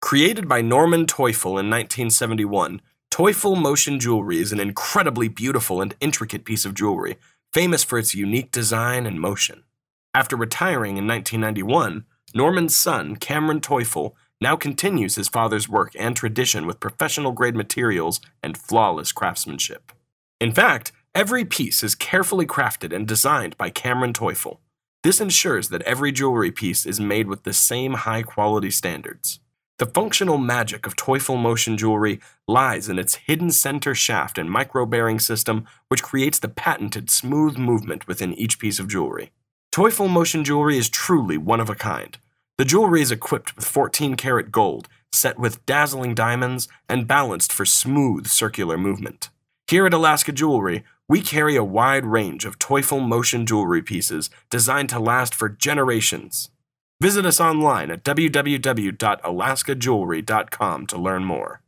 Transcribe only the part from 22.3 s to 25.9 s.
crafted and designed by Cameron Teufel. This ensures that